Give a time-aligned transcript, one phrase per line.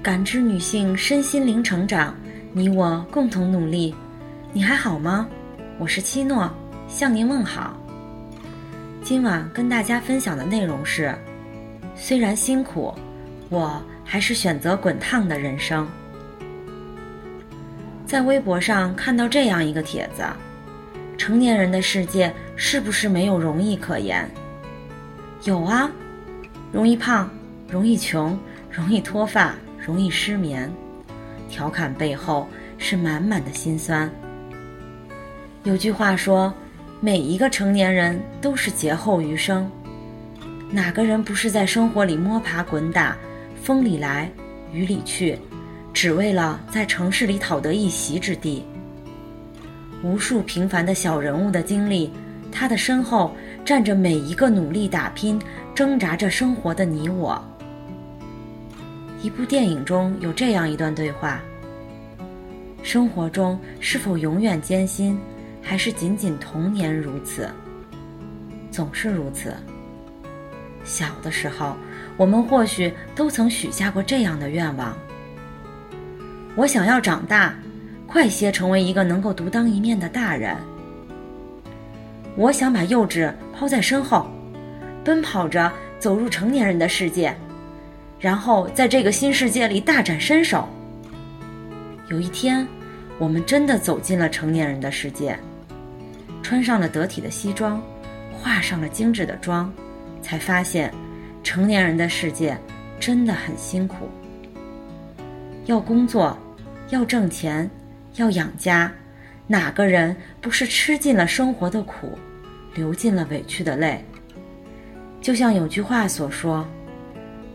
[0.00, 2.14] 感知女性身心灵成长，
[2.52, 3.92] 你我共同努力。
[4.52, 5.28] 你还好吗？
[5.76, 6.48] 我是七诺，
[6.86, 7.76] 向您问好。
[9.02, 11.12] 今晚跟大家分享的内容是：
[11.96, 12.94] 虽然辛苦，
[13.50, 15.86] 我还是选择滚烫的人生。
[18.06, 20.22] 在微博上看到这样一个帖子：
[21.18, 24.30] 成年人的世界是不是没有容易可言？
[25.42, 25.90] 有啊，
[26.70, 27.28] 容易胖，
[27.68, 28.38] 容易穷，
[28.70, 29.52] 容易脱发。
[29.88, 30.70] 容易失眠，
[31.48, 32.46] 调侃背后
[32.76, 34.10] 是满满的心酸。
[35.64, 36.52] 有句话说，
[37.00, 39.66] 每一个成年人都是劫后余生。
[40.70, 43.16] 哪个人不是在生活里摸爬滚打，
[43.62, 44.30] 风里来
[44.74, 45.38] 雨里去，
[45.94, 48.66] 只为了在城市里讨得一席之地？
[50.02, 52.12] 无数平凡的小人物的经历，
[52.52, 53.34] 他的身后
[53.64, 55.40] 站着每一个努力打拼、
[55.74, 57.42] 挣扎着生活的你我。
[59.20, 61.40] 一部电影中有这样一段对话：
[62.84, 65.18] 生活中是否永远艰辛，
[65.60, 67.48] 还是仅仅童年如此？
[68.70, 69.52] 总是如此。
[70.84, 71.76] 小的时候，
[72.16, 74.96] 我们或许都曾许下过这样的愿望：
[76.54, 77.52] 我想要长大，
[78.06, 80.56] 快些成为一个能够独当一面的大人。
[82.36, 84.30] 我想把幼稚抛在身后，
[85.04, 87.36] 奔跑着走入成年人的世界。
[88.18, 90.68] 然后在这个新世界里大展身手。
[92.08, 92.66] 有一天，
[93.18, 95.38] 我们真的走进了成年人的世界，
[96.42, 97.82] 穿上了得体的西装，
[98.32, 99.72] 化上了精致的妆，
[100.20, 100.92] 才发现，
[101.44, 102.58] 成年人的世界
[102.98, 104.08] 真的很辛苦。
[105.66, 106.36] 要工作，
[106.88, 107.70] 要挣钱，
[108.16, 108.90] 要养家，
[109.46, 112.18] 哪个人不是吃尽了生活的苦，
[112.74, 114.02] 流尽了委屈的泪？
[115.20, 116.66] 就像有句话所说。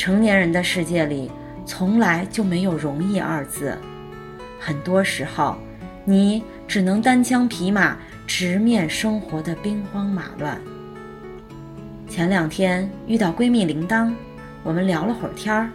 [0.00, 1.30] 成年人的世界里，
[1.66, 3.76] 从来就没有容易二字。
[4.58, 5.58] 很多时候，
[6.06, 10.58] 你只能单枪匹马直面生活的兵荒马乱。
[12.08, 14.10] 前两天遇到闺蜜铃铛，
[14.62, 15.68] 我们聊了会儿天儿。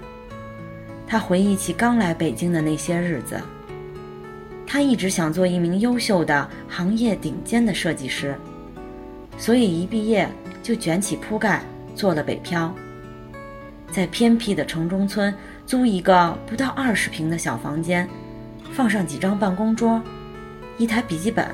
[1.05, 3.39] 她回忆起刚来北京的那些日子。
[4.65, 8.35] 她一直想做一名优秀的行业顶尖的设计师，
[9.37, 10.27] 所以一毕业
[10.63, 11.61] 就卷起铺盖
[11.93, 12.73] 做了北漂。
[13.91, 15.33] 在偏僻的城中村
[15.65, 18.07] 租一个不到二十平的小房间，
[18.73, 20.01] 放上几张办公桌，
[20.77, 21.47] 一台笔记本，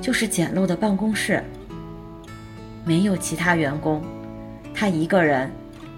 [0.00, 1.42] 就是简陋的办公室。
[2.84, 4.02] 没有其他员工，
[4.72, 5.50] 他一个人，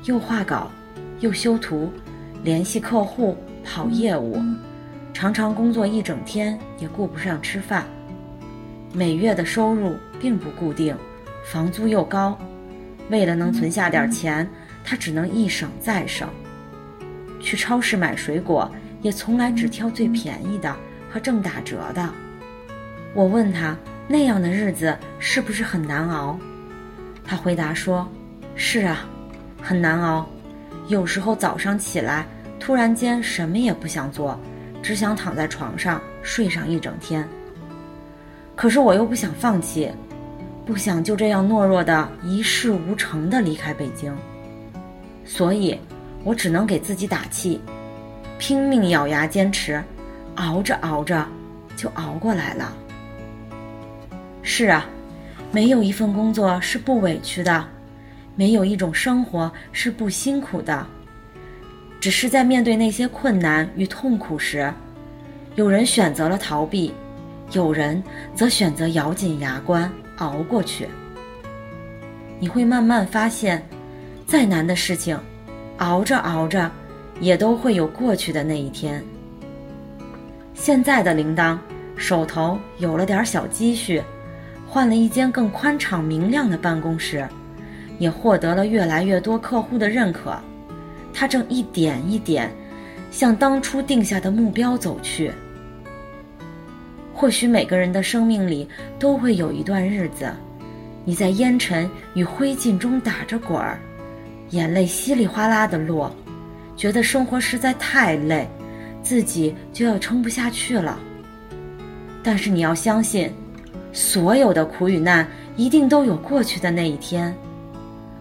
[0.04, 0.70] 又画稿，
[1.20, 1.92] 又修图，
[2.42, 4.36] 联系客户，跑业务，
[5.12, 7.84] 常常工作一整天也顾不上吃饭。
[8.92, 10.96] 每月的收入并不固定，
[11.44, 12.36] 房租又高，
[13.10, 14.48] 为了能存下点钱。
[14.84, 16.28] 他只能一省再省，
[17.40, 18.70] 去超市买水果
[19.00, 20.74] 也从来只挑最便宜的
[21.10, 22.08] 和正打折的。
[23.14, 23.76] 我问他
[24.08, 26.38] 那样的日子是不是很难熬？
[27.24, 28.10] 他回答说
[28.56, 29.06] ：“是啊，
[29.62, 30.28] 很难熬。
[30.88, 32.26] 有时候早上起来，
[32.58, 34.38] 突然间什么也不想做，
[34.82, 37.26] 只想躺在床上睡上一整天。
[38.56, 39.90] 可是我又不想放弃，
[40.66, 44.12] 不想就这样懦弱的一事无成的离开北京。”
[45.24, 45.78] 所以，
[46.24, 47.60] 我只能给自己打气，
[48.38, 49.82] 拼命咬牙坚持，
[50.34, 51.26] 熬着熬着，
[51.76, 52.76] 就熬过来了。
[54.42, 54.86] 是啊，
[55.50, 57.64] 没有一份工作是不委屈的，
[58.34, 60.86] 没有一种生活是不辛苦的。
[62.00, 64.72] 只是在面对那些困难与痛苦时，
[65.54, 66.92] 有人选择了逃避，
[67.52, 68.02] 有人
[68.34, 70.88] 则选择咬紧牙关熬过去。
[72.40, 73.64] 你会慢慢发现。
[74.32, 75.14] 再难的事情，
[75.76, 76.72] 熬着熬着，
[77.20, 79.04] 也都会有过去的那一天。
[80.54, 81.58] 现在的铃铛
[81.96, 84.02] 手头有了点小积蓄，
[84.66, 87.28] 换了一间更宽敞明亮的办公室，
[87.98, 90.34] 也获得了越来越多客户的认可。
[91.12, 92.50] 他正一点一点
[93.10, 95.30] 向当初定下的目标走去。
[97.12, 98.66] 或许每个人的生命里
[98.98, 100.32] 都会有一段日子，
[101.04, 103.78] 你在烟尘与灰烬中打着滚儿。
[104.52, 106.14] 眼泪稀里哗啦的落，
[106.76, 108.46] 觉得生活实在太累，
[109.02, 110.98] 自己就要撑不下去了。
[112.22, 113.32] 但是你要相信，
[113.94, 115.26] 所有的苦与难
[115.56, 117.34] 一定都有过去的那一天，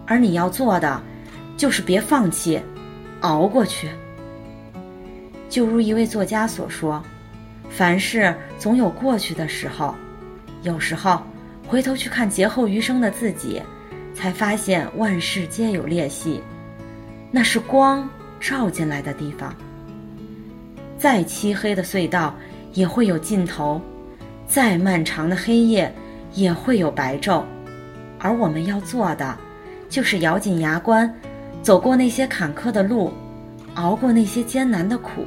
[0.06, 1.02] 而你要做的，
[1.54, 2.58] 就是别放弃，
[3.20, 3.90] 熬过去。
[5.50, 7.04] 就如一位作家所说
[7.68, 9.94] ：“凡事总有过去的时候，
[10.62, 11.22] 有时候
[11.68, 13.60] 回头去看劫后余生的自己。”
[14.14, 16.40] 才发现万事皆有裂隙，
[17.30, 18.08] 那是光
[18.40, 19.54] 照进来的地方。
[20.98, 22.34] 再漆黑的隧道
[22.72, 23.80] 也会有尽头，
[24.46, 25.92] 再漫长的黑夜
[26.32, 27.42] 也会有白昼，
[28.18, 29.36] 而我们要做的，
[29.88, 31.12] 就是咬紧牙关，
[31.62, 33.12] 走过那些坎坷的路，
[33.74, 35.24] 熬过那些艰难的苦。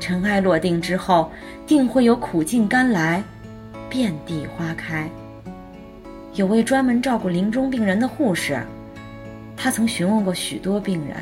[0.00, 1.30] 尘埃落定之后，
[1.66, 3.22] 定会有苦尽甘来，
[3.88, 5.08] 遍地花开。
[6.34, 8.60] 有位专门照顾临终病人的护士，
[9.56, 11.16] 他曾询问过许多病人，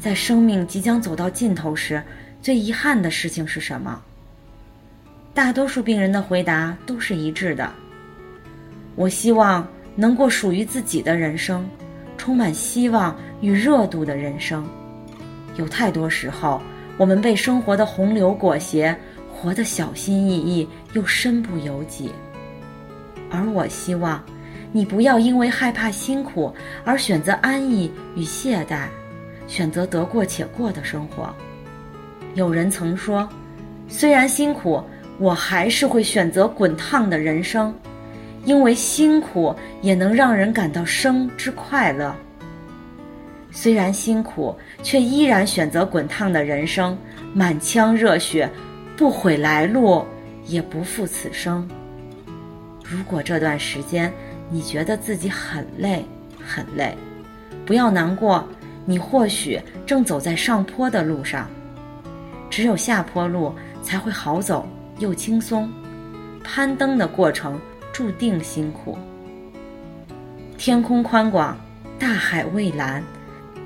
[0.00, 2.02] 在生命即将走到尽头时，
[2.40, 4.00] 最遗憾的事情是什么？
[5.34, 7.70] 大多数病人的回答都是一致的：
[8.94, 11.68] 我希望能过属于自己的人生，
[12.16, 14.66] 充满希望与热度的人生。
[15.58, 16.62] 有太多时候，
[16.96, 18.96] 我们被生活的洪流裹挟，
[19.30, 22.10] 活得小心翼翼又身不由己。
[23.34, 24.22] 而我希望，
[24.70, 26.54] 你不要因为害怕辛苦
[26.84, 28.86] 而选择安逸与懈怠，
[29.46, 31.34] 选择得过且过的生活。
[32.34, 33.28] 有人曾说，
[33.88, 34.82] 虽然辛苦，
[35.18, 37.74] 我还是会选择滚烫的人生，
[38.44, 42.14] 因为辛苦也能让人感到生之快乐。
[43.50, 46.98] 虽然辛苦，却依然选择滚烫的人生，
[47.32, 48.50] 满腔热血，
[48.96, 50.04] 不悔来路，
[50.46, 51.68] 也不负此生。
[52.84, 54.12] 如果这段时间
[54.50, 56.04] 你觉得自己很累
[56.38, 56.94] 很累，
[57.64, 58.46] 不要难过，
[58.84, 61.48] 你或许正走在上坡的路上。
[62.50, 63.52] 只有下坡路
[63.82, 65.68] 才会好走又轻松，
[66.44, 67.58] 攀登的过程
[67.92, 68.96] 注定辛苦。
[70.58, 71.58] 天空宽广，
[71.98, 73.02] 大海蔚蓝，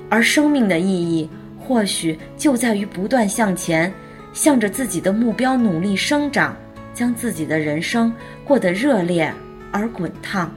[0.09, 1.29] 而生命的意义
[1.59, 3.93] 或许就在于不断向前，
[4.33, 6.55] 向着自己的目标努力生长。
[6.99, 8.13] 将自己的人生
[8.43, 9.33] 过得热烈
[9.71, 10.51] 而滚烫。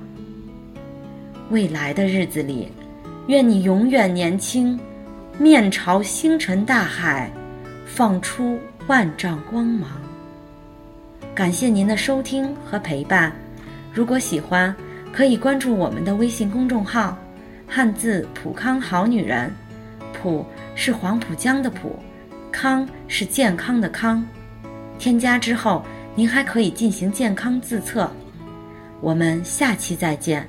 [1.51, 2.69] 未来的日子里，
[3.29, 4.77] 愿你永远年轻，
[5.39, 7.31] 面朝星辰大海，
[7.87, 8.59] 放出
[8.89, 9.89] 万丈光芒。
[11.33, 13.33] 感谢您的收听和陪伴。
[13.95, 14.75] 如果喜欢，
[15.13, 17.17] 可以关注我们的微信公众号
[17.71, 19.49] “汉字普康好女人”，
[20.13, 21.97] 普是黄浦江的浦，
[22.51, 24.27] 康是健康的康。
[24.99, 25.85] 添加之后。
[26.15, 28.11] 您还可以进行健康自测，
[29.01, 30.47] 我们下期再见。